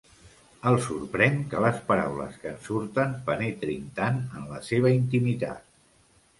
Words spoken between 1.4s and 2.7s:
que les paraules que en